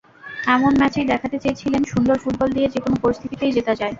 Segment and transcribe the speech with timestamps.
[0.47, 3.89] এমন ম্যাচেই দেখাতে চেয়েছিলেন, সুন্দর ফুটবল দিয়ে যেকোনো পরিস্থিতিতেই জেতা যায়।